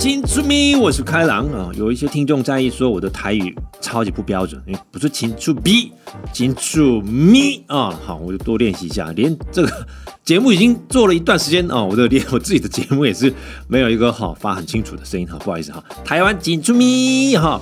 [0.00, 1.70] 金出咪，我是开朗啊。
[1.76, 5.92] 有一些听众在意说我的台语超级不标准，因为不是金出逼，
[6.32, 7.92] 金出咪啊。
[8.06, 9.12] 好，我就多练习一下。
[9.12, 9.86] 连这个
[10.24, 13.30] 节目已经做了一段时间啊，我的连我自己的节目也是
[13.68, 15.84] 没有一个好发很清楚的声音哈，不好意思哈。
[16.02, 17.60] 台湾金出咪哈，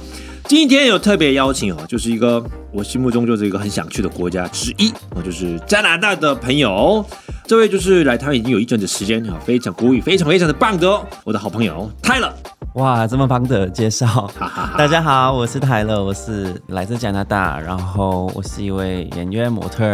[0.49, 2.43] 今天有特别邀请哦，就是一个
[2.73, 7.05] 我心目中就是一个很想去的国家之一，我就是加拿大的朋友。
[7.47, 12.33] 这位就是来台湾已经有一阵子时间啊，非常国语非常非常的棒的哦，我的好朋友泰勒。
[12.77, 14.07] 哇，这么棒的介绍！
[14.39, 19.85] 哈哈大家好，我是泰勒，我是来自加拿大，然后我是一位演员、模特、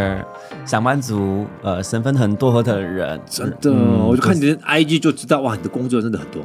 [0.64, 3.20] 上班族，呃，身份很多的人。
[3.28, 6.40] 真的，嗯、我就看你的 IG 就知道，哇，你的工作真的很多。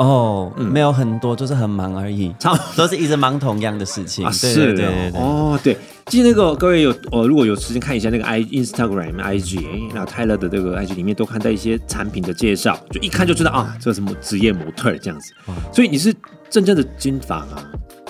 [0.00, 4.24] 哦，嗯、没有很多，就是很忙而已，差不多都是一直忙同样的事情。
[4.24, 4.74] 啊，是
[5.12, 5.76] 哦，对。
[6.06, 15.34] 其实那个各位有呃，如果有时间看一下那个 i Instagram IG，那泰勒的这个 IG 里面都看到一些产品的介绍，就一看就知道啊，这是什么职业模特这样子。
[15.70, 16.14] 所以你是
[16.48, 17.62] 真正的金发吗？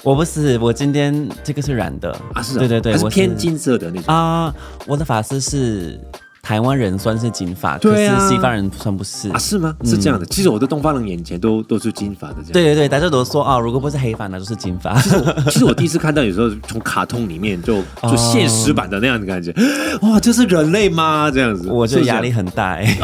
[0.04, 4.54] 我不是，我今天这个是染的啊，是，对对对，是偏金色的那种啊，
[4.86, 6.00] 我的发丝是。
[6.42, 9.38] 台湾人算是金发，对啊，可是西方人算不是啊？
[9.38, 9.76] 是吗？
[9.84, 10.24] 是这样的。
[10.24, 12.52] 嗯、其实我在东方人眼前都都是金发的这样。
[12.52, 14.98] 对对对，大家都说啊、哦，如果不是黑发，那就是金发。
[15.02, 19.52] 其实， 其实我第一次看到，有时候从卡通里面就就现实版的那样的感觉，
[20.00, 21.30] 哦、 哇，这是人类吗？
[21.30, 22.98] 这样子，我觉得压力很大哎。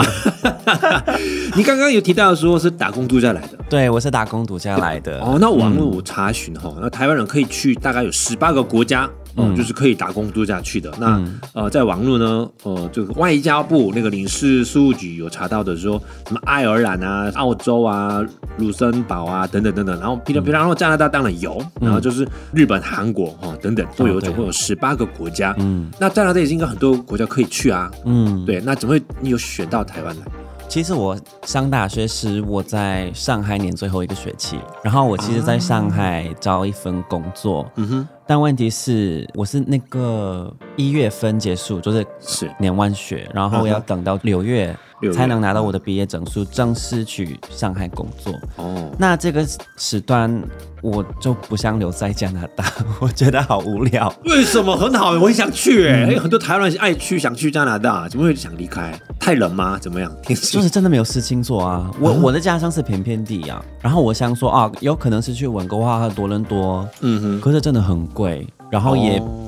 [1.55, 5.21] 你刚刚有提到说是打工度假来的，对，我是打工度假来的。
[5.21, 9.09] 哦，那网络我查询哈，嗯、那台湾人可以去大概有十八个国家。
[9.37, 10.93] 嗯，就是可以打工度假去的。
[10.99, 18.25] 那、嗯、呃，在网络呢，呃，这个外交部那个领事事务局有查到的说，什么爱尔兰啊、澳洲啊、
[18.59, 19.99] 卢森堡啊等等等等。
[20.01, 25.55] 然后，平常平常，然后加拿大当然有，嗯、然后就是日本、韩国哈、哦、等等，都有总共有十八个国家。
[25.59, 27.91] 嗯，那加拿大也是应该很多国家可以去啊。
[28.05, 30.23] 嗯，对，那怎么会你有选到台湾来？
[30.69, 44.77] 其实我上大学时，我在上海念最后一个学期，然后我其实在上海找一份工作，啊、嗯哼，但问题是我是那个一月份结束，就是是念完学，然后要等到六月。
[45.13, 48.33] 才能拿到我的毕业证书，正式去上海工作。
[48.57, 50.43] 哦，那这个时段
[50.81, 52.65] 我就不想留在加拿大，
[52.99, 54.11] 我觉得好无聊。
[54.25, 54.75] 为什么？
[54.75, 55.87] 很好，我也想去。
[55.87, 58.99] 哎、嗯，很多台湾人爱去，想去加拿大，怎么会想离开？
[59.21, 59.79] 太冷吗？
[59.79, 60.11] 怎么样？
[60.23, 61.91] 天气就是真的没有事情做啊。
[62.01, 66.89] 我、嗯、我的家乡是偏偏地啊，然后我想说啊，有可能是去温哥华和多伦多。
[67.03, 69.19] 嗯哼，可是真的很贵，然后也。
[69.19, 69.43] 哦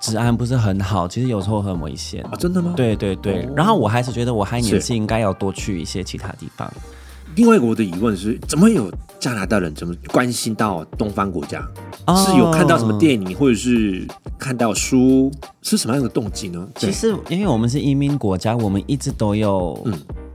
[0.00, 2.36] 治安不是很好，其实有时候很危险啊！
[2.38, 2.74] 真的吗？
[2.76, 6.70] 对对对，然后我还是觉得我还年轻，应该要多去一些其他地方。
[7.36, 11.66] 另外一个我的疑问是，怎么有加拿大人怎么关心到东方国家？
[12.06, 14.06] 哦、是有看到什么电影，或者是
[14.38, 16.66] 看到书，是什么样的动机呢？
[16.76, 19.82] 其实，因为我们是移民国家，我们一直都有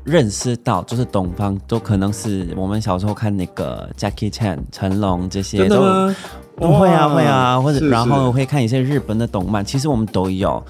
[0.04, 6.12] 认识到，就是东方都可能是我们小时候看那个 Jackie Chan 成龙这些都。
[6.60, 10.62] 会啊会啊，或者然后会看一些日本的动漫，其实我们都有，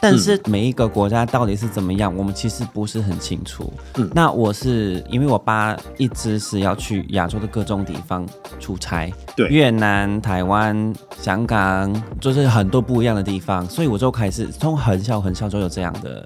[0.00, 3.72] 但是每一个国家到底是怎么样，我们其实不是很清楚。
[3.96, 8.26] 嗯，那我是因为我爸一直是要去亚洲的各种地方
[8.60, 16.24] 出差，对，越南、台湾、香港，就是很多不一样的地方，所以我就开始从很小很小就有这样的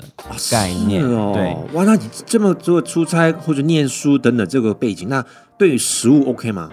[0.51, 1.05] 概念。
[1.05, 5.25] 哦，对，哇，那你这么做出差或者念书等等这个背景，那
[5.57, 6.69] 对于食物 OK 吗？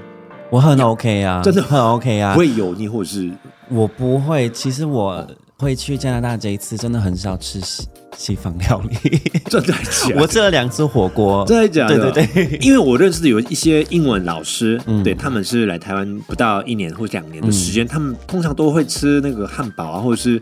[0.50, 3.32] 我很 OK 啊，真的很 OK 啊，不会油腻或者是？
[3.70, 5.28] 我不会，其实我
[5.60, 9.20] 会去加拿大这一次，真的很少吃西西方料理。
[9.50, 10.22] 真的假的？
[10.22, 11.44] 我吃了两次火锅。
[11.48, 12.12] 真的假的？
[12.12, 20.40] 对对对， 因为我认识的有一些英文老师，嗯、对他们是来台湾不到一年或两年的时间，嗯、他们通常都会吃那个汉堡啊，或者是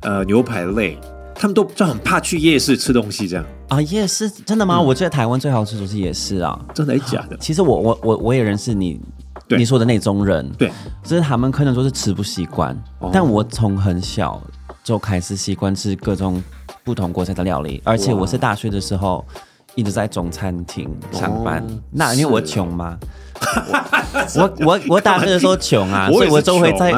[0.00, 0.98] 呃牛排类，
[1.34, 3.44] 他们都就很怕去夜市吃东西这样。
[3.68, 4.78] 啊，夜市真的吗？
[4.78, 7.36] 嗯、我觉得台湾最好吃就是夜市啊，真的假的？
[7.38, 8.98] 其实我我我我也认识你。
[9.48, 9.58] 对。
[9.58, 10.70] 你说的那种人，对，
[11.02, 14.40] 就是他们可能说是吃不习惯，哦、但我从很小
[14.82, 16.42] 就开始习惯吃各种
[16.82, 19.24] 不同国家的料理，而且我是大学的时候
[19.74, 21.62] 一直在中餐厅上班。
[21.62, 22.98] 哦、那因为我穷吗？
[24.36, 26.92] 我我我大学的时候穷啊， 所以我就会在，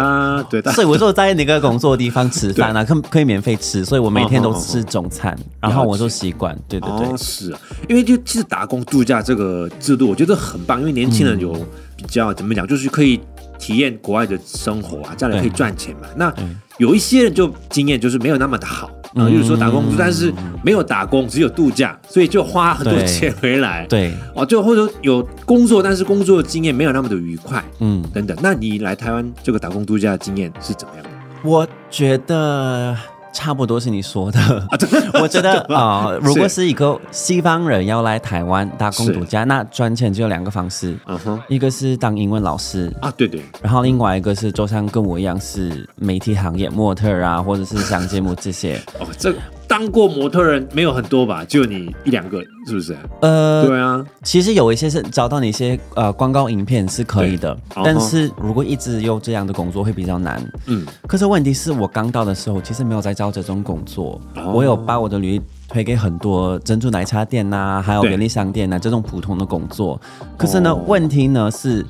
[0.50, 6.56] 对，所以我就在那个工作的地方吃饭啊，可可以免费吃，所以我每天都吃中餐，然后我就习惯。
[6.68, 11.52] 对对对，哦、是啊，因为就其实打工度假这个制度，我觉得很棒，因为年轻人有。
[11.52, 11.66] 嗯
[11.96, 13.18] 比较怎么讲，就是可以
[13.58, 16.02] 体验国外的生活啊，这样也可以赚钱嘛。
[16.02, 16.34] 对那
[16.78, 20.32] 有一些人就经验就是没有那么的好，啊、嗯，就是说打工，但是
[20.62, 23.87] 没有打工，只有度假，所以就花很多钱回来。
[23.87, 28.37] 对，哦，就或者有工作，但是工作的经验没有那么的愉快，嗯，等等。
[28.43, 31.11] 那你来台湾这个打工度假的经验是怎么样的？
[31.43, 32.96] 我觉得。
[33.37, 34.41] 差不多是你说的。
[35.21, 48.81] 我觉得 啊、呃，如果是一个西方人要来台湾打工度假，那赚钱只有两个方式，嗯哼，一个是当英文老师啊，对对，然后另外一个是就像跟我一样是媒体行业模特啊，或者是上节目这些。
[48.99, 49.38] 哦，这个。
[49.68, 52.96] 当过模特人没有很多吧，就你一两个，是不是？
[53.20, 60.42] 呃，对啊，其实有一些是找到你一些呃广告影片是可以的，但是如果一直有这样的工作会比较难。
[60.66, 70.00] 嗯，可是问题是我刚到的时候，其实没有在招这种工作，哦、我有把我的履历推给很多珍珠奶茶店呐、啊，还有便利商店呐、啊、这种普通的工作。
[70.36, 71.84] 可是呢，哦、问题呢是。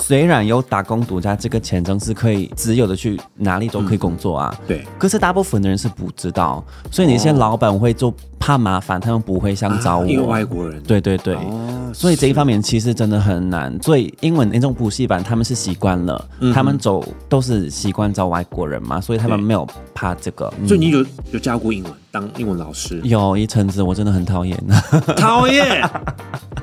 [0.00, 4.86] 虽然有打工度假这个签证是可以自由的去哪里都可以工作啊，嗯、对。
[4.98, 10.06] 可是大部分的人是不知道，所以那些老板会做怕麻烦，他们不会想找我。
[10.06, 10.82] 因为外国人。
[10.84, 11.34] 对对对。
[11.34, 13.76] 哦、所以这一方面其实真的很难。
[13.82, 20.52] 所以英文那种补习班他们是习惯了，嗯、他们走都是习惯找外国人嘛，所以他们没有怕这个。
[20.66, 23.00] 所以你有有教过英文，当英文老师？
[23.04, 24.56] 有一层子，我真的很讨厌。
[25.16, 25.82] 讨厌。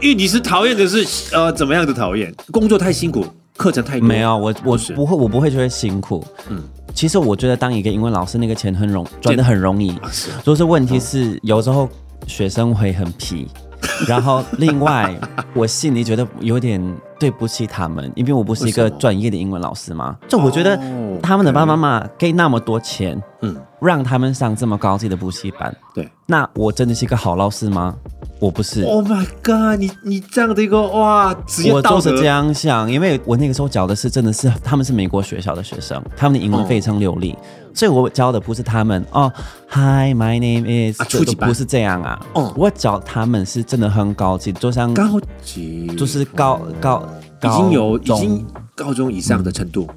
[0.01, 2.33] 因为你是讨厌的是呃怎么样的讨厌？
[2.51, 3.25] 工作太辛苦，
[3.57, 4.07] 课程太多。
[4.07, 6.25] 没有，我我不会，我不会觉得辛苦。
[6.49, 6.61] 嗯，
[6.93, 9.97] 其实我觉得当一个英文老师，那个钱很容赚的很容易。
[10.11, 11.87] 是，就是问题是有时候
[12.27, 13.47] 学生会很皮。
[14.07, 15.15] 然后另外，
[15.53, 16.81] 我心里觉得有点
[17.19, 20.17] 对不起他们，因为我不是一个专业的英文老师嘛。
[20.27, 20.75] 就我觉得
[21.21, 23.55] 他们的爸爸妈妈给那么多钱，嗯，
[23.85, 27.95] 让他们上这么高级的补习班，对，那我真的是一个好老师吗？
[28.39, 28.83] 我不是。
[28.83, 29.79] Oh my god！
[29.79, 31.35] 你你这样的一个哇。
[31.71, 37.31] 我就是这样想，因为我那个时候教的是真的是他们是美国学校的学生，他们的英文非常流利。
[37.31, 37.37] 哦
[37.75, 39.29] 所以我教的不是他们哦
[39.69, 42.25] ，Hi, my name is，啊，初级班不是这样啊。
[42.31, 47.05] 哦，我教他们是真的很高级，就像高级，就是高高
[47.43, 48.45] 已经有已经
[48.75, 49.89] 高中以上的程度。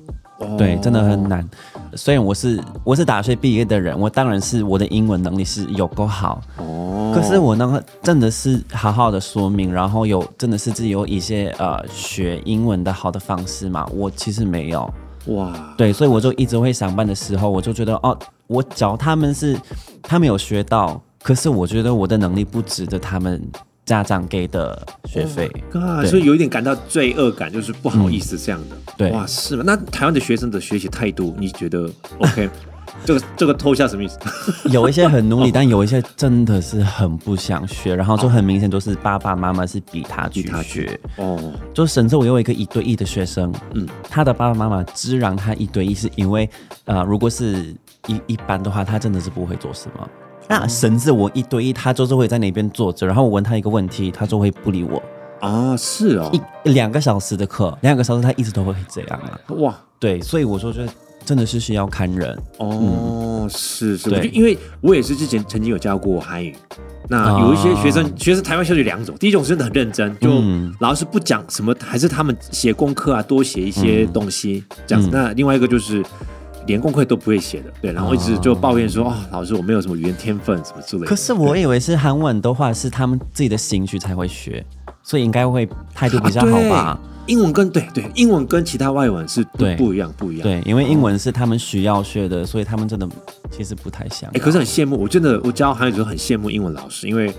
[0.56, 1.46] 对，真的很难。
[1.94, 6.40] 虽然我是我是大学毕业的人，我当然是我的英文能力是有够好。
[6.58, 13.84] 哦，可是我那个真的是好好的说明，然后有真的是自己有一些呃学英文的好的方式嘛？
[13.92, 14.88] 我其实没有。
[15.26, 19.58] 哇，对，所以我就一直会上班的时候，我就觉得哦，我教他们是
[20.02, 23.42] 他们有学到，可是我觉得我的能力不值得他们
[23.88, 28.76] 家长给的学费，哦、对所以有一点感到罪恶感，就是不好意思这样的。
[28.76, 29.62] 嗯、对，哇，是吗？
[29.66, 32.50] 那台湾的学生的学习态度，你觉得 OK？
[33.04, 34.18] 这个这个偷笑什么意思？
[34.70, 40.98] 有一些很努力， 但有一些真的是很不想学，然后就很明显都是爸爸妈妈是逼他去学。
[41.16, 46.48] 哦，就甚至我有一个一对一的学生，嗯，他的爸爸妈妈只让他一对一，是因为
[46.86, 47.74] 呃，如果是
[48.08, 50.08] 一一般的话，他真的是不会做什么。
[50.48, 55.02] 那绳子我一对一，他就是会在那边坐着，然后我问他一个问题，他就会不理我。
[55.40, 56.30] 啊，是哦，
[56.64, 59.38] 一两个小时的课，两个小时他一直都会这样啊。
[59.56, 60.80] 哇，对，所以我说就。
[61.24, 66.56] 真的是需要看人哦，嗯、是是，对，因为我也是之前曾经有教过韩语，
[67.06, 70.30] 那有一些学生，啊、学生台湾学有两种，第一种是真的很认真，就
[70.80, 75.10] 老师不讲什么，还是他们写功课啊，多写一些东西、嗯、这样子。
[75.12, 76.02] 那另外一个就是
[76.68, 81.08] 连功课都不会写的，对，然后一直就抱怨说，哦，老师我没有什么语言天分什么之类的。
[81.08, 84.64] 可是我以为是韩文的话，是他们自己的兴趣才会学，
[85.02, 86.76] 所以应该会态度比较好吧。
[86.76, 90.42] 啊英文跟对对，英文跟其他外文是不不一样，不一样。
[90.42, 93.06] 对，因为英文是他们需要学的，所以他们真的
[93.50, 94.30] 其实不太想。
[94.30, 97.30] 哎，可是很羡慕，我真的我教韩语的时候很羡慕英文老师，因为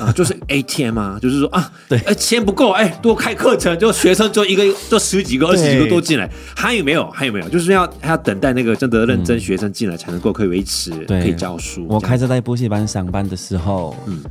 [0.00, 6.30] 啊，就是 ATM 啊，就是说啊，对，哎，钱不够，哎，多开课程，就学生就一个就十几个、二十几个都进来。
[6.56, 11.86] 还有没有，还有没有，就是要还要等待那个真的认真学生进来才能够可以维持，可以教书。
[11.88, 14.22] 我开车在补习班上班的时候，嗯。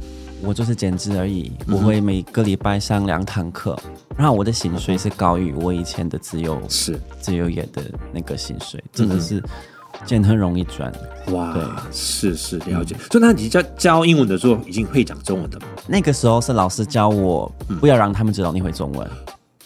[0.43, 3.77] 我就是兼职而已，我会每个礼拜上两堂课，
[4.17, 6.99] 然后我的薪水是高于我以前的自由是。
[7.19, 9.39] 自由业的那个薪水，真的是
[10.05, 10.91] 钱很容易转。
[11.27, 12.95] 哇，对，是是了解。
[13.11, 15.65] 所以那你教教英文的时候已经会讲中文的吗？
[15.87, 19.07] 那个时候是老师教我，不要让他们知道你会中文。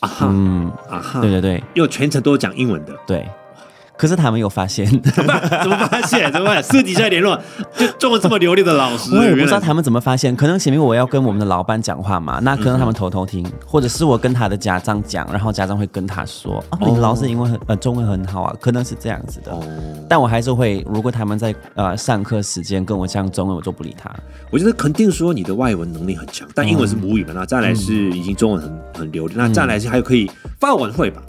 [0.02, 3.26] 啊哈，嗯啊哈，对对对，又全程都讲英文的，对。
[3.98, 6.32] 可是他们有发现， 怎么怎么发现？
[6.32, 6.62] 怎么办？
[6.62, 7.40] 私底下联络，
[7.78, 10.36] 就中文这么流利的老师， 我也不知道他们怎么发现。
[10.36, 19.52] 可能前面我要跟我们的老板讲话嘛， 那可能他们偷偷听，或者是我跟他的家长讲，然后家长会跟他说：“哦，你的老师英文很呃中文很好啊。”可能是这样子的。
[20.10, 24.12] 但我还是会，如果他们在呃上课时间跟我讲中文，我就不理他。
[24.52, 31.22] 我觉得肯定说你的外文能力很强，但英文是母语嘛，那再来是已经中文很很流利，那再来是还有可以法文会吧？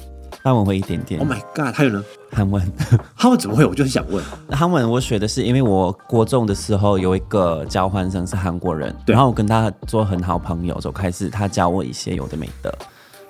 [0.46, 1.18] 韩文会一点点。
[1.18, 1.74] Oh my god！
[1.74, 2.04] 还有呢？
[2.30, 2.62] 韩文，
[3.16, 3.66] 韩文怎么会？
[3.66, 4.24] 我就很想问。
[4.52, 12.72] 韩文我学的是因为我国中的时候有一个交换生是韩国人，然后我跟他做很好朋友，就开始他教我一些有的没的。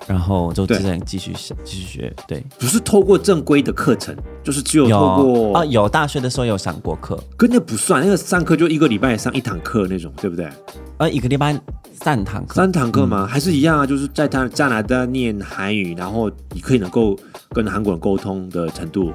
[0.07, 1.33] 然后就只能继续
[1.63, 2.13] 继续学。
[2.27, 10.49] 对，不是透过正规的课程，就是只有透过啊，有大学的时候有上过课，跟那不算，那个上课就一个礼拜上一堂课那种，对不对？
[10.97, 11.59] 呃，一个礼拜
[11.93, 13.25] 三堂课，三堂课吗？
[13.25, 13.85] 嗯、还是一样啊？
[13.85, 17.15] 就是在他加拿大念韩语，然后你可以能够
[17.49, 19.11] 跟韩国人沟通的程度。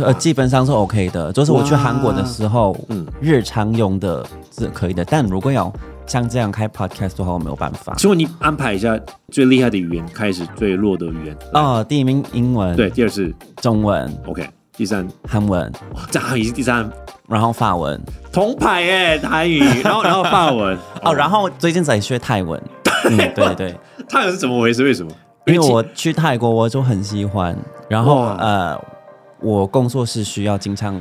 [0.00, 4.24] 呃，基本上是 OK 的，就是我去韩国的时候，嗯，日常用的
[4.56, 5.04] 是可以的。
[5.04, 5.72] 但如果要
[6.10, 7.94] 像这样开 Podcast 的话，我没有办法。
[7.96, 8.98] 请问你安排一下
[9.30, 11.36] 最厉害的语言，开始最弱的语言。
[11.52, 13.32] 哦，第一名英文，对，第二是？
[13.62, 14.44] 中文，OK，
[14.76, 15.06] 第三？
[15.28, 15.72] 韩文，
[16.10, 16.90] 这样已经第三，
[17.28, 18.02] 然后法文，
[18.32, 22.60] 铜牌耶，台语， 然后然后法文，哦，然后最近在学泰文，
[23.08, 24.82] 嗯，对对，泰文是怎么回事？
[24.82, 25.12] 为什么？
[25.46, 27.56] 因为我去泰国，我就很喜欢，
[27.88, 28.76] 然后呃。
[29.42, 31.00] 我工作是需要经常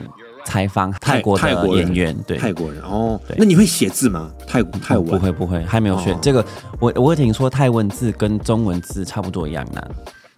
[0.50, 3.20] 采访泰国的演员，对泰国人哦。
[3.28, 4.32] 对，那你会写字吗？
[4.48, 6.44] 泰泰文不会不会，还没有学这个。
[6.80, 9.92] 我我听说泰文字跟中文字差不多一样难，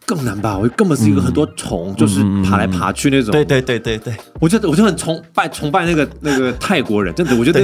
[0.06, 0.58] 更难吧？
[0.58, 3.32] 我根本是一个很多虫，就是爬来爬去那种。
[3.32, 7.62] 对对对对对，我觉得我就很崇拜崇拜那个那个泰国人，真的，我觉得。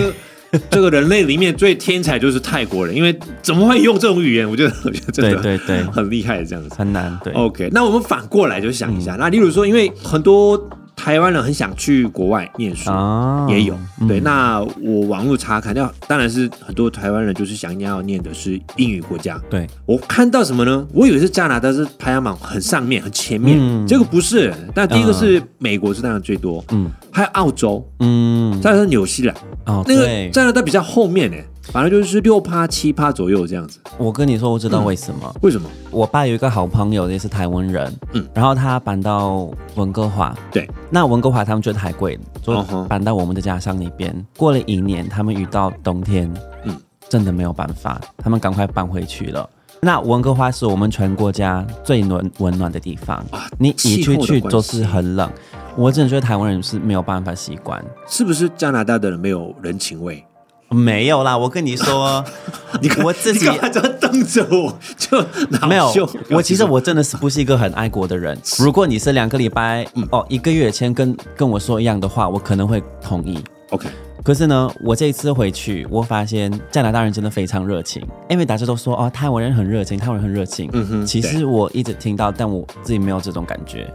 [0.72, 4.50] 这个人类里面最天才就是泰国人，因为怎么会用这种语言？
[4.50, 7.20] 我觉得我觉得真的对对对很厉害，这样子很难。
[7.22, 10.58] 对，OK，那我们反过来就想一下，嗯、那例如说，因为很多。
[10.98, 13.78] 台湾人很想去国外念书，哦、也有
[14.10, 14.20] 对。
[14.20, 19.40] 那我网络查看，到当然是很多台湾人就是想要念的是英语国家。
[19.50, 20.86] 对，我看到什么呢？
[20.92, 24.54] 我以为是加拿大是排行榜很上面很前面，嗯、这个不是。
[24.74, 29.34] 但第一个是美国是当然最多，嗯，还有澳洲，嗯，再来是纽西兰，
[29.68, 31.38] 哦，那个加拿大比较后面呢。
[31.72, 33.80] 反正就是六趴七趴左右这样子。
[33.98, 35.36] 我跟你说，我知道为什么？
[35.42, 35.70] 为什么？
[35.92, 44.26] 我爸有一个好朋友也是台湾人，嗯，然后他搬到温哥华，对，那温哥华他们觉得太贵，就搬到我们的家乡那边。
[44.38, 46.32] 过了一年，他们遇到冬天，
[46.64, 46.76] 嗯，
[47.10, 49.48] 真的没有办法，他们赶快搬回去了。
[49.80, 55.30] 那温哥华是我们全国家最暖温暖的地方啊，你一去去都是很冷，
[55.76, 58.50] 我真的觉得台湾人是没有办法习惯，是不是？
[58.58, 60.24] 加拿大的人没有人情味？
[60.70, 62.24] 没有啦，我跟你说，
[62.82, 65.24] 你看我自己就瞪着我，就
[65.68, 65.92] 没有。
[66.30, 68.38] 我其实我真的是不是一个很爱国的人。
[68.60, 73.42] 如果你是两个礼拜，嗯、哦，一个月前跟跟我说一样的话，我可能会同意。
[73.70, 73.88] OK。
[74.24, 80.70] 可是呢，我这一次回去，我发现加拿大人真的非常热情，因为大家都说哦，台湾人很热情，台湾人很热情。
[80.74, 81.06] 嗯哼。
[81.06, 83.90] 其实我一直听到，但我自己没有这种感觉。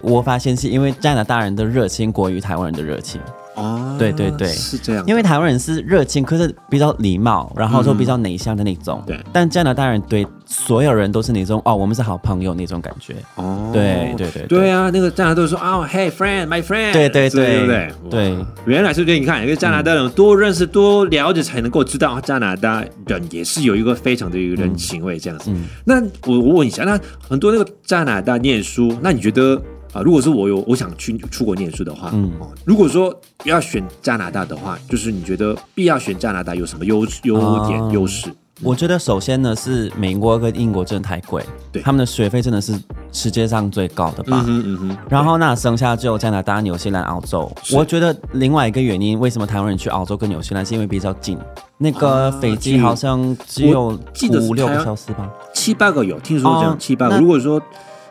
[0.00, 3.20] 我发现是因为加拿大人的热情过于台湾人的热情。
[3.54, 5.04] 哦，对对对，是这样。
[5.06, 9.02] 因为台湾人是热情，可是比较礼貌，然后就比较内向的那种。
[9.06, 9.18] 对。
[9.32, 13.14] 但加拿大人对所有人都是那种哦，我们是好朋友那种感觉。
[13.34, 13.70] 哦。
[13.72, 14.46] 对对对。
[14.46, 16.92] 对啊，那个加拿大都说啊，Hey friend，my friend。
[16.92, 17.92] 对对对对对。
[18.10, 18.36] 对。
[18.64, 25.50] 原来是这样，你看，因为加拿大人多认识、多了解，才能够知道加拿大人也是有一个非常的一个人情味这样子。
[25.84, 29.60] 那我我问一下，那很多那个加拿大念书，那你觉得？
[29.92, 32.32] 啊，如果是我有我想去出国念书的话，嗯，
[32.64, 38.32] 如果说要选加拿大的话，就是你觉得必要选加拿大有什么优优点优势？
[38.62, 42.78] 我觉得首先呢是美国跟英国真的太贵，对，他们的学费真的是
[43.10, 44.96] 世界上最高的吧，嗯嗯嗯。
[45.08, 47.50] 然后那剩下就加拿大、纽西兰、澳洲。
[47.72, 51.36] 我觉得另外一个原因，为什么台湾人去澳洲跟纽西兰，是因为比较近，
[51.78, 53.98] 那个飞机好像只有
[54.48, 57.18] 五六个小时吧，七八个有，听说这样七八个。
[57.18, 57.60] 如果说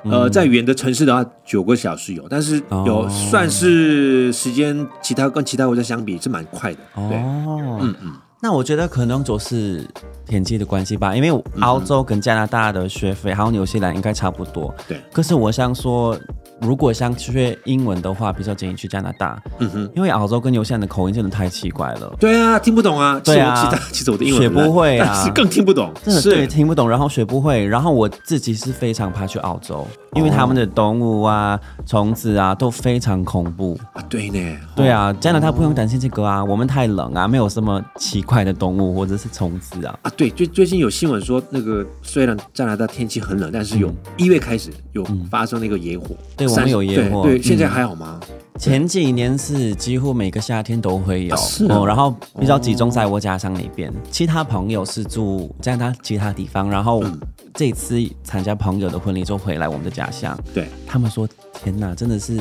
[0.03, 6.79] 呃，在远的城市的话，九个小时有，但是有算是时间，其他跟其他国家相比是蛮快的。
[6.95, 8.13] 对，嗯嗯。
[8.41, 9.87] 嗯那我觉得可能就是
[10.25, 14.73] 天气的关系吧，因为澳洲跟加拿大的学费还有纽西兰应该差不多。
[14.87, 14.99] 对。
[15.13, 16.17] 可是我想说，
[16.59, 19.39] 如果想学英文的话，比较建议去加拿大。
[19.59, 19.89] 嗯哼。
[19.95, 22.11] 因为澳洲跟纽西兰的口音真的太奇怪了。
[22.19, 23.21] 对啊，听不懂啊。
[23.23, 23.53] 对啊。
[23.63, 25.93] 其他其实我的英文学不会啊， 是更听不懂。
[26.03, 34.01] 真的对，听不懂，然后学不会，然后我自己是非常怕去澳洲，因为他们的动物啊、虫子啊都非常恐怖啊。
[34.09, 34.57] 对呢。
[34.75, 38.23] 对啊，加拿大不用担心这个啊，我们太冷啊，没有什么奇。
[38.31, 39.99] 快的动物或者是虫子啊？
[40.03, 48.21] 啊，对，最最近有新闻说，那个虽然加拿大天气很冷，但是有一月开始有发生那个野火，对，我们有野火，对，现在还好吗？
[48.57, 57.03] 前几年是几乎每个夏天都会有，是哦，然后比较集中在我家乡那边，其他朋友是住加拿大其他地方，然后
[57.53, 60.69] 这次参加朋友的婚礼就回来我们的家乡，对。
[60.87, 61.27] 他们说，
[61.61, 62.39] 天哪，真的是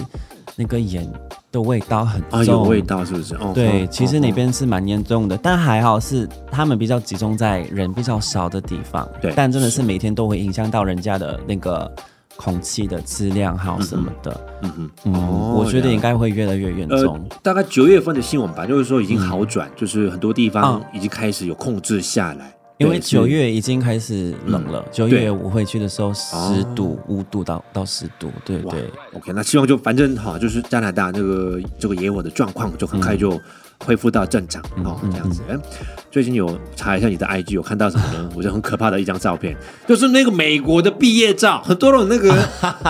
[0.60, 1.10] 那个盐。
[1.52, 3.34] 的味道很重，啊，有味道是不是？
[3.34, 9.08] 哦，对，其实那边是蛮严重的，但还好是他们比较集中在人比较少的地方。
[9.20, 11.92] 对，但真的是每天都会影响到人家的那个
[12.36, 14.40] 空气的质量还有什么的。
[14.62, 15.12] 嗯嗯嗯，
[15.54, 17.20] 我觉得应该会越来越严重。
[17.42, 22.54] 大概九月份的新闻吧，就是说已经好转，就是很多地方已经开始有控制下来。
[22.80, 24.82] 因为九月已经开始冷了。
[24.90, 28.90] 九、嗯、月我回去的时候十度五、哦、度到到十度，对对。
[29.12, 33.38] OK，那希望就反正哈，就是加拿大这个这个野火的状况就很快就
[33.84, 35.42] 恢复到正常、嗯、哦，这样子。
[36.10, 38.30] 最近有查一下你的 IG，有看到什么呢？
[38.34, 39.54] 我觉得很可怕的一张照片，
[39.86, 42.32] 就是那个美国的毕业照，很多人那个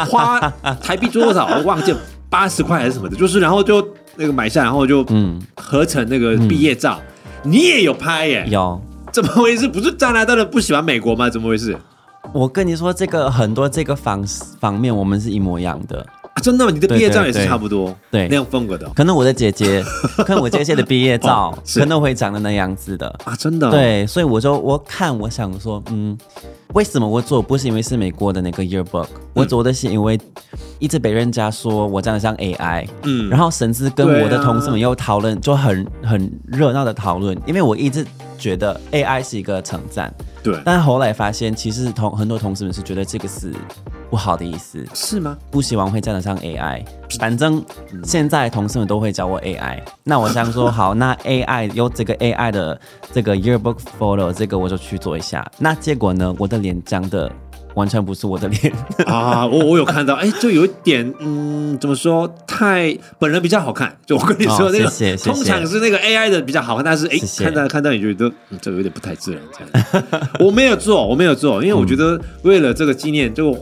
[0.07, 0.39] 花
[0.81, 6.97] 台币多少我忘记了，八十块还是什么的，就是然后就那个买下，然后就嗯合成那个毕业照。
[7.01, 7.07] 嗯
[7.43, 8.47] 你也有拍耶？
[8.51, 8.79] 有，
[9.13, 9.67] 怎么回事？
[9.67, 11.29] 不是加拿大人不喜欢美国吗？
[11.29, 11.77] 怎么回事？
[12.33, 14.25] 我跟你说，这个很多这个方
[14.61, 16.05] 方面，我们是一模一样的。
[16.33, 16.71] 啊、真的吗？
[16.73, 18.89] 你的毕业照也是差不多，对，那样风格的。
[18.91, 19.83] 可能我的姐姐，
[20.25, 23.69] 可能我姐姐的毕业照，可能会长得那样子的啊，真的。
[23.71, 26.17] 对，所以我就我看，我想说，嗯，
[26.73, 30.19] 为什么我做不是因为是美国的那个 yearbook，、嗯、我做的是因为
[30.79, 38.07] 一直被人家说我长得像 AI，嗯，然后甚至跟我的同事们又讨论，就很很热闹的讨论，因为我一直
[38.41, 43.55] 觉得 AI 是一个称赞，对，但后来发现其实同很多同事们是觉得这个是。
[44.09, 45.39] 不好的意思是吗？
[45.53, 46.85] 不希望会站得上 AI，
[47.21, 47.65] 反正
[48.03, 49.81] 现在同事们都会叫我 AI。
[50.03, 52.81] 那我想说， 好，那 AI 有这个 AI 的
[53.13, 55.49] 这个 Yearbook Photo，这个我就去做一下。
[55.59, 56.35] 那结果呢？
[56.41, 57.31] 我的脸长得
[57.75, 58.73] 完全不是我的脸
[59.07, 59.47] 啊！
[59.47, 62.33] 我我有看到，哎、欸，就有一点，嗯，怎么说？
[62.47, 63.97] 太本人比较好看。
[64.05, 69.43] 就我跟你说，那个、哦、谢谢谢谢通常是那个 AI 的比较好看，但是哎、欸，看到看到你觉得、嗯、这个有点不太自然。
[69.53, 73.57] 这样， 我没有做，我没有做，因为我觉得为了这个纪念就。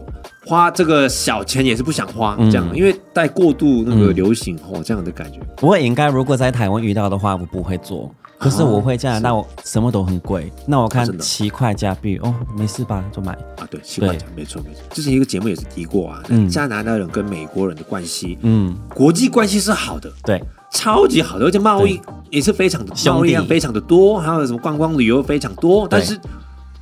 [0.47, 5.39] 花这个小钱也是不想花，这样，嗯、因为带过度那个流行哦，这样的感觉。
[5.59, 8.11] 不过应该如果在台湾遇到的话，我不会做。
[8.39, 10.51] 可是我会加拿大，我什么都很贵。
[10.65, 13.05] 那我看七块加币哦，没事吧？
[13.13, 14.83] 就买啊，对，七块钱，没错没错。
[14.91, 20.41] 之前一个节目也是提过啊，嗯、加拿大人跟美国人的关系，嗯，国际关系是好的，对，
[20.71, 25.89] 超级好的，而且贸易也是非常的，贸易量非常的多，还有什么观光旅游非常多。
[25.91, 26.17] 但是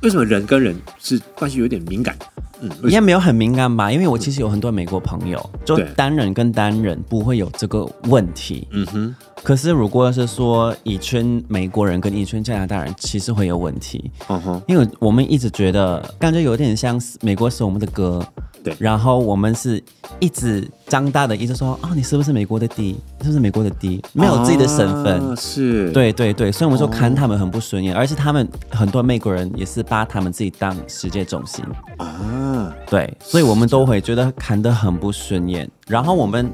[0.01, 2.15] 为什么人跟人是关系有点敏感？
[2.61, 3.91] 嗯，应该没有很敏感吧？
[3.91, 8.67] 因为我其实有很多美国朋友，就单人跟单人不会有这个问题。
[8.71, 9.15] 嗯哼。
[9.43, 14.09] 可是如果是说一圈美国人跟一圈加拿大人，其实会有问题。
[14.27, 14.61] 嗯哼。
[14.67, 18.25] 因为我们一直觉得，感觉有点像美国是我们的哥。
[18.67, 18.75] 对。
[18.79, 19.81] 然后我们是
[20.19, 22.99] 一直张大的，一直说啊、哦，你是不是美国的弟？
[23.21, 24.03] 是不是美国的弟？
[24.13, 25.21] 没有自己的身份。
[25.29, 25.91] 啊、是。
[25.91, 31.63] 对对对，所以我们说看他们很不顺眼，哦、而且他们很多美国人也是把他们自己当世界中心。
[31.97, 32.15] 啊。
[32.21, 35.69] 嗯，对，所以我们都会觉得看得很不顺眼。
[35.87, 36.51] 然后我们，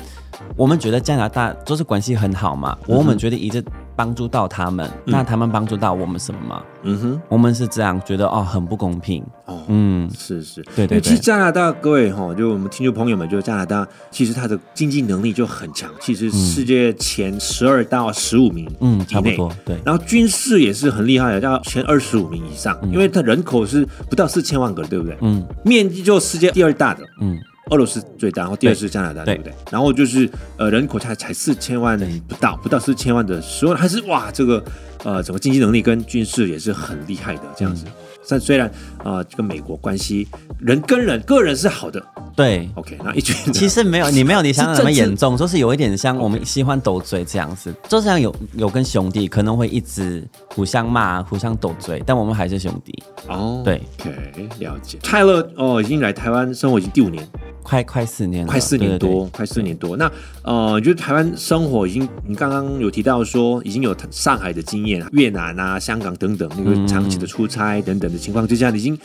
[0.55, 3.63] 我们觉得加拿大就是关系很好嘛，嗯、我们觉得一直
[3.95, 6.63] 帮助到他们，嗯、那他们帮助到我们什么吗？
[6.84, 9.23] 嗯哼，我们是这样觉得哦，很不公平。
[9.45, 11.01] 哦，嗯，是是，对对对。
[11.01, 19.51] 其实加拿大各位哈，就我们听众朋友们，就加拿大其实它的经济能力就很强，其实世界前十二到十五名，嗯，差不多。
[19.65, 25.17] 对，然后军事也是很厉害的，要前二十五名以上，嗯、因为它人口是不到四千万个，对不对？
[25.21, 27.39] 嗯，面积就世界第二大的，嗯。
[27.71, 29.54] 俄罗斯最大，然后第二是加拿大，对，对不对？
[29.71, 31.97] 然后就是呃，人口才才四千万
[32.28, 34.63] 不到，不到四千万的时候，还是哇，这个
[35.04, 37.86] 呃，整个经济能力跟军事也是很厉害的这样子。
[37.88, 37.91] 嗯
[38.27, 38.67] 但虽然
[38.99, 40.27] 啊、呃，这个美国关系
[40.59, 42.01] 人跟人个人是好的，
[42.36, 53.57] 对，OK，那一群其实没有你没有你想的那么严重，就是有一点像我们喜欢斗嘴这样子.就像有有跟兄弟可能会一直互相骂、互相斗嘴，但我们还是兄弟哦。
[53.57, 54.97] Oh, 对，OK，了解。
[55.03, 57.27] 泰勒哦，已经来台湾生活已经第五年，
[57.62, 59.97] 快快四年，快四年多，对对对快四年多。
[59.97, 60.09] 那
[60.43, 68.12] 呃，就是台湾生活已经，你刚刚有提到说已经有上海的经验，越南啊、香港等等那个长期的出差等等。
[68.13, 68.97] 的情况之下，已经，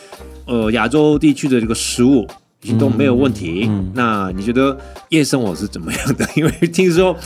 [0.47, 2.27] 呃，亚洲地区的这个食物
[2.63, 3.65] 已经都没有问题。
[3.69, 4.77] 嗯嗯、那你觉得
[5.09, 6.29] 夜生活是怎么样的？
[6.37, 7.17] 因为听说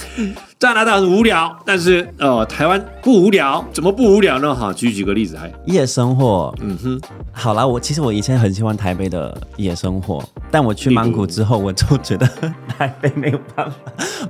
[0.59, 4.55] 加拿大很无聊，但是呃，台湾不无聊，怎么不无聊呢？
[4.55, 6.55] 哈，举几个例子，还夜生活。
[6.61, 7.01] 嗯哼，
[7.33, 12.29] 好啦，我其实我以前很喜欢台北的夜生活，但我去曼谷之后，我就觉得
[12.69, 13.77] 台北没有办法，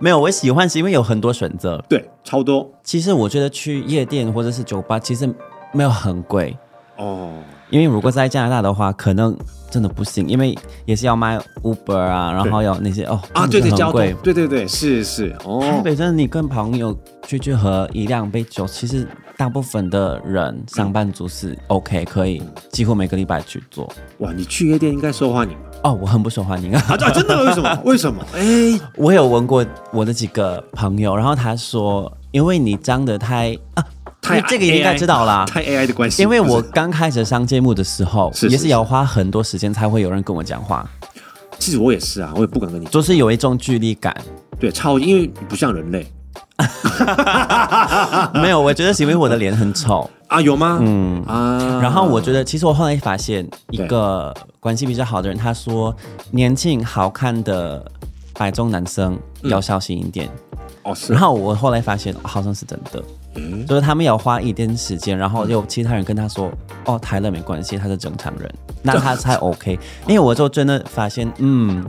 [0.01, 2.71] 没有我喜欢是因为有很多选择，对，超多。
[2.85, 5.29] 其实我觉得去夜店或者是酒吧，其实
[5.73, 6.57] 没有很贵。
[6.97, 7.31] 哦，
[7.71, 9.37] 因为如果在加拿大的话，可能
[9.71, 15.35] 真的不行，因为也是要买 Uber 啊，然后要那些哦啊，对对，交通，对对对，是是。
[15.45, 23.91] 哦，台北真的，你跟朋友去去喝一两杯酒，其实大部分的人上班族是 OK，可以几乎每个礼拜去做。
[24.19, 27.45] 哇，你去夜店应该受欢迎哦，我很不受欢迎啊，啊，真的？
[27.45, 27.79] 为什么？
[27.85, 28.23] 为什么？
[28.35, 33.83] 哎，我有问过我的几个朋友，然后他说，因为你长得太啊。
[34.23, 36.23] 太这个也应该知道啦，太 AI 的关系。
[36.23, 40.89] 因为我刚开始上节目的时候，是是是也是要花很多时间才会有人跟我讲话。
[41.59, 44.17] 其实我也是啊，我也不敢跟你，就是有一种距离感。
[44.59, 46.07] 对，超，因为你不像人类。
[48.35, 50.79] 没有，我觉得是因为我的脸很丑 啊，有吗？
[50.81, 55.95] 嗯啊，然后我觉得，其实我后来发现一个关系比较好的人，他说
[56.31, 57.85] 年轻好看的
[58.35, 60.29] 白中男生要小心一点。
[60.85, 61.13] 哦，是。
[61.13, 63.03] 然后我后来发现，好像是真的。
[63.35, 66.53] 嗯，就是他们要花一点时间，然后有其他人跟他说
[66.85, 71.83] ：“哦，抬了没关系，他是正常人， 那他才 OK。”因为我就真的发现，嗯，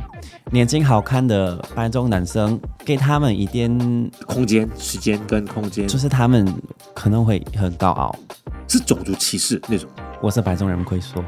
[0.52, 3.70] 年轻好看的白种男生，给他们一点
[4.26, 6.48] 空间、时间跟空间，就是他们
[6.94, 8.16] 可能会很高傲，
[8.68, 9.90] 是种族歧视那种。
[10.22, 11.24] 我是白种人，可以说。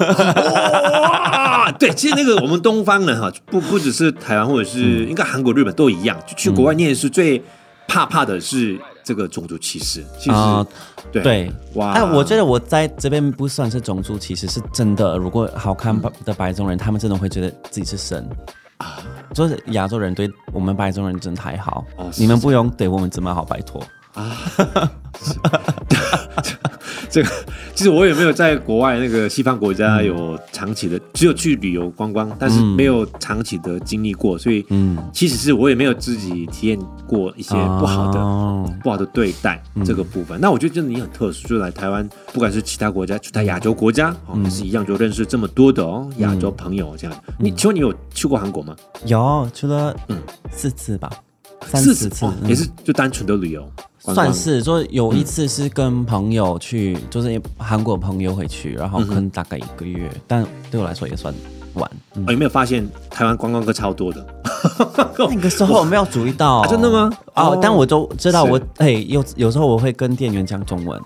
[0.00, 7.42] 哇，对，其实那个我们东方人哈，不不只是台湾，或者是应该韩国、日本都一样，就去国外念书最
[7.86, 8.80] 怕怕的是。
[9.04, 10.66] 这个种族歧视，其实、呃、
[11.12, 11.52] 对对。
[11.74, 15.16] 哇，哎，我觉得我在这边不算是种族歧视，是真的。
[15.18, 18.26] 如果好看的白种人，嗯、他们真的会觉得自己是神。
[18.78, 18.98] 啊，
[19.32, 23.80] 就是亚洲人对我们白种人真的太好，哦、你们不用对我们这么好，拜托。
[24.14, 24.36] 啊。
[27.10, 27.28] 这个
[27.74, 40.38] 其实我也没有在国外那个西方国家有长期的，嗯、只有去旅游观光，但是没有长期的经历过，所以嗯，其实是我也没有自己体验过一些不好的、哦、不好的对待这个部分。
[40.38, 47.16] 嗯、那我觉得真的你很特殊，就来台湾，不管是其他国家，其他亚洲国家哦，也是一样，就认识这么多的哦亚洲朋友这样。
[47.38, 48.74] 你请问你有去过韩国吗？
[49.06, 50.18] 有，去了嗯。
[50.56, 51.10] 四次吧，
[51.68, 53.68] 三四次，次、哦，也是就单纯的旅游。
[53.98, 61.32] 算是，说有一次是跟朋友去，嗯、就是韩国朋友回去，然后可能大概一个月，嗯、但对我来说也算
[61.74, 61.90] 晚。
[62.14, 64.24] 嗯哦、有没有发现台湾观光客超多的？
[65.18, 67.10] 那个时候我没有注意到， 啊、真的吗？
[67.34, 70.98] 哦，但我都知道我，我哎是，有有时候我会跟店员讲中文，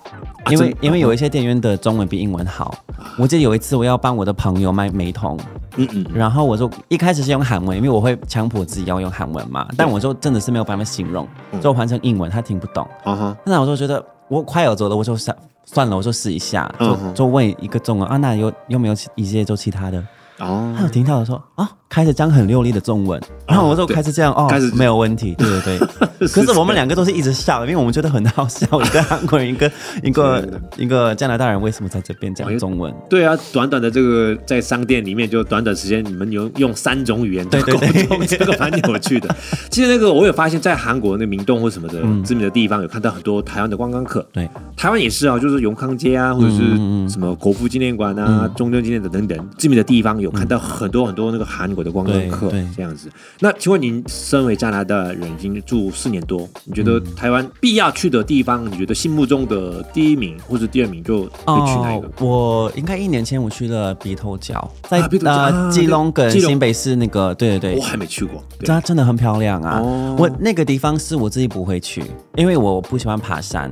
[0.44, 2.74] 啊、因为因为有一些店员的中文比英文好。
[2.96, 5.36] 啊、我记得有一次我要帮我的朋友卖美瞳。
[5.76, 11.26] 嗯嗯，然后我就一开始是用韩文，因为我会强迫自己要用韩文嘛，但我就真的是没有办法形容，
[11.60, 12.84] 就换成英文，他听不懂。
[13.04, 20.02] 啊哈，那我就觉得我快要走了，我就算算了，我就试一下，就就问一个中文啊，那有有没有一些就其他的？
[20.38, 21.70] 哦，他有听到的说啊。
[21.90, 26.28] 开始讲很流利的中文，然后我说开始这样哦，开始没有问题， 对对对。
[26.28, 28.66] 可是我们两个都是一直笑，因为我们觉得很好笑。
[28.82, 29.72] 一个韩国人， 一个
[30.02, 32.94] 一个一个加拿大人，为什么在这边讲中文？
[33.08, 37.80] 对啊，短短的这个在商店里面，就短短时间，你们有用三种语言沟通，
[38.26, 39.34] 这个蛮有趣的。
[39.70, 44.24] 其实那个我有发现，在韩国那明洞或什么的知名的地方，有看到很多台湾的观光客。
[44.30, 44.46] 对，
[44.76, 52.48] 台湾也是啊，就是永康街啊，或者是什么国父纪念馆啊、中正纪念馆等等知名的地方，有看到很多很多那个韩国的观光客。
[52.48, 53.10] 对，这样子。
[53.40, 62.10] 那请问您身为加拿大人，已经住四年多，你觉得台湾必要去的地方，你觉得心目中的第一名或者第二名就会去哪一个？
[62.20, 69.80] 我应该一年前我去了鼻头角，在呃基隆跟新北市那个，对对对，我还没去过，它真的很漂亮啊。
[70.18, 72.02] 我那个地方是我自己不会去，
[72.36, 73.70] 因为我不喜欢爬山。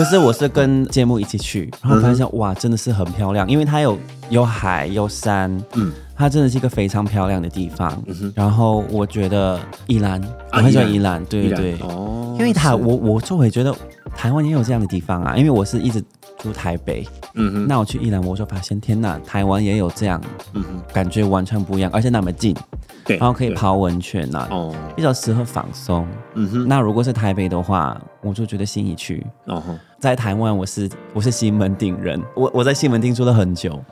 [0.00, 3.98] 可是我是跟节目一起去，然后发现哇，真的是很漂亮，因为它有
[4.30, 5.92] 有海有山，嗯。
[6.16, 13.74] 它真的是一个非常漂亮的地方，嗯、然后我觉得宜兰，我很喜欢宜兰，啊、对对对，哦，因为它我我就会觉得
[14.14, 16.02] 台湾也有这样的地方啊，因为我是一直
[16.38, 20.20] 住台北，嗯哼，那我去宜兰我就发现天哪，台湾也有这样，
[20.54, 22.56] 嗯哼，感觉完全不一样，而且那么近，
[23.04, 33.82] 对，然后可以泡温泉啊，哦，比较适合放松，嗯哼，那如果是台北的话，我就觉得新一区，哦哼，在台湾我是我是西门町人，我我在西门町住了很久。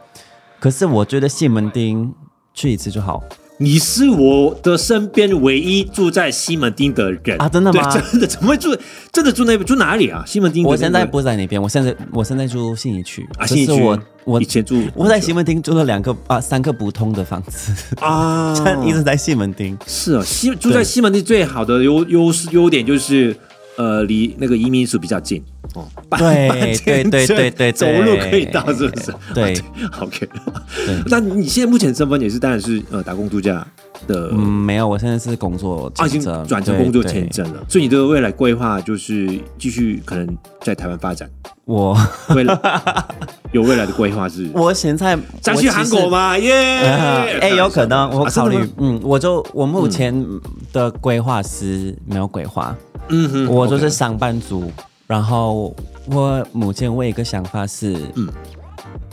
[0.61, 2.12] 可是我觉得西门町
[2.53, 3.22] 去一次就好。
[3.60, 7.48] 你是我的身边唯一住在西门町的人啊！
[7.48, 7.90] 真的吗？
[8.10, 8.76] 真的怎么会住？
[9.12, 9.66] 真的住那边？
[9.66, 10.22] 住哪里啊？
[10.24, 10.64] 西门町？
[10.64, 13.44] 我现在不在那边，我现在我现在住信义区啊。
[13.44, 18.54] 信义区，我我以前住，我在西门町住了两个啊三个不同的房子啊，
[18.86, 19.76] 一直在西门町。
[19.88, 23.36] 是啊，西住在西门町最好的优优势优点就是。
[23.78, 25.40] 呃，离那个移民署比较近
[25.74, 25.86] 哦，
[26.18, 29.14] 对对对对对，走路可以到，是不是？
[29.32, 29.54] 对，
[30.02, 30.28] OK。
[31.06, 33.64] 那你现在目前身份也是，当然是呃打工度假
[34.08, 34.30] 的。
[34.32, 37.64] 嗯，没有，我现在是工作签证，已经转成工作签证了。
[37.68, 41.30] 所以你的未来规划就是继续可能在台湾发展。
[41.64, 41.96] 我
[42.34, 42.58] 未来
[43.52, 44.48] 有未来的规划是？
[44.54, 46.36] 我现在想去韩国吗？
[46.36, 46.52] 耶！
[47.40, 48.56] 哎，有可能，我考虑。
[48.78, 50.12] 嗯，我就我目前
[50.72, 52.74] 的规划是没有规划。
[53.08, 54.82] 嗯哼，我就是上班族，Okay.
[55.06, 55.74] 然后
[56.06, 58.28] 我目前我有一个想法是，嗯，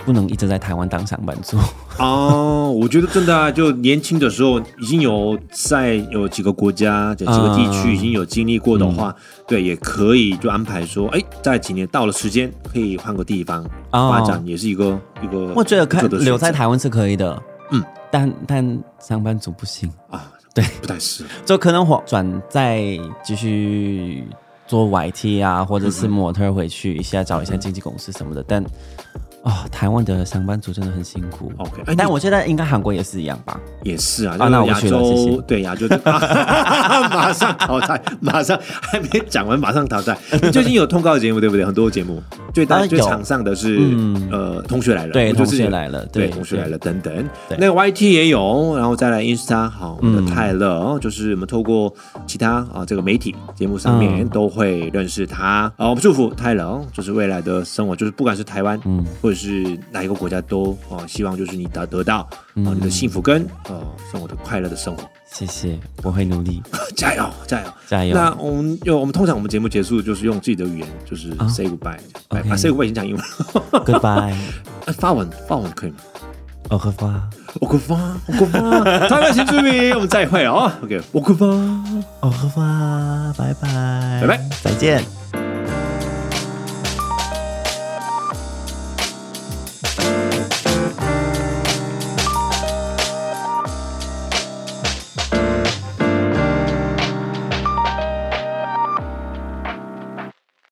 [0.06, 1.58] 不能一直在台湾当上班族。
[1.98, 15.54] 哦，我觉得真的啊，就年轻的时候已经有在有几个国家、几个地区已经有经历过的话，嗯、对，也可以就安排说，哎，在几年到了时间可以换个地方发展，也是一个、哦、一个。
[15.56, 17.82] 我觉得可留在台湾是可以的，嗯，
[18.12, 20.30] 但但上班族不行啊。
[20.56, 22.82] 对， 不太适合，就可能转再
[23.24, 24.28] 继续
[24.66, 28.66] 做 YT 啊，或者是模特回去一下找一下经纪公司什么的，嗯、
[29.46, 29.54] 但。
[29.54, 31.52] 哦，台湾的上班族真的很辛苦。
[31.58, 33.60] OK，但我现在应该韩国也是一样吧？
[33.84, 34.36] 也是啊。
[34.40, 35.38] 啊，那我去了，谢谢。
[35.48, 40.18] 对，亚洲 马上淘汰，马上还没讲完，马上淘汰。
[40.42, 41.64] 你最近有通告节目对不对？
[41.64, 43.80] 很多节目，最大最场上的是
[44.32, 47.30] 呃，同学来了，对，同学来了，对，同学来了等等。
[47.60, 51.94] 那个 YT 也有，然后再来 Insta，好，我们的泰勒，就是我们透过
[52.26, 55.72] 其他啊这个媒体节目上面都会认识他。
[55.78, 59.35] 啊，我们祝福泰勒，就是未来的生活，就是不管是台湾，嗯，或者。
[59.36, 65.04] 是哪一个国家都哦，希望就是你得得到啊，你的幸福跟呃生活的快乐的生活。
[65.32, 66.64] 谢谢，我会努力，
[66.96, 68.16] 加油，加油，加油。
[68.16, 71.98] 那我们用我们通常我们节目结束就是用自己的语言，就是 say goodbye，
[72.30, 73.24] 啊，say goodbye 先讲英文
[73.84, 74.34] ，goodbye。
[74.98, 75.98] 发文发文可以吗？
[76.70, 77.96] 我可发，我可发，
[78.28, 78.60] 我可发。
[79.08, 80.72] 台湾新居民，我们再会哦。
[80.84, 81.46] OK，我可发，
[82.22, 85.45] 我可发，拜拜，拜拜，再见。